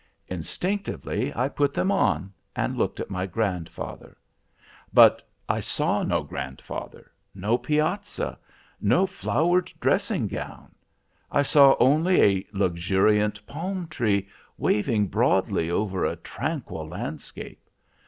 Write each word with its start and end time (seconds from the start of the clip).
"Instinctively 0.29 1.31
I 1.35 1.47
put 1.47 1.75
them 1.75 1.91
on, 1.91 2.33
and 2.55 2.75
looked 2.75 2.99
at 2.99 3.11
my 3.11 3.27
grandfather. 3.27 4.17
But 4.91 5.21
I 5.47 5.59
saw 5.59 6.01
no 6.01 6.23
grandfather, 6.23 7.11
no 7.35 7.55
piazza, 7.59 8.39
no 8.81 9.05
flowered 9.05 9.71
dressing 9.79 10.27
gown: 10.27 10.73
I 11.31 11.43
saw 11.43 11.75
only 11.79 12.19
a 12.19 12.47
luxuriant 12.51 13.45
palm 13.45 13.87
tree, 13.89 14.27
waving 14.57 15.05
broadly 15.05 15.69
over 15.69 16.03
a 16.03 16.15
tranquil 16.15 16.87
landscape. 16.87 17.69